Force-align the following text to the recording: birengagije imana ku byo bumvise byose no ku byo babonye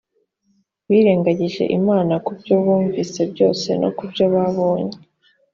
birengagije 0.89 1.63
imana 1.77 2.13
ku 2.25 2.31
byo 2.39 2.55
bumvise 2.63 3.21
byose 3.31 3.69
no 3.81 3.89
ku 3.97 4.03
byo 4.11 4.25
babonye 4.33 4.95